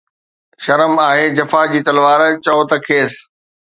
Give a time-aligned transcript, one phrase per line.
[0.63, 3.13] شرم آهي جفا جي تلوار، چؤ ته کيس